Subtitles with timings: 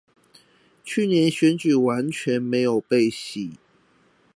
[0.83, 3.59] 去年選舉完全沒有被洗